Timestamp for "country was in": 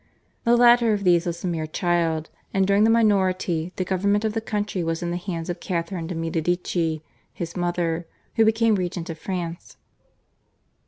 4.41-5.11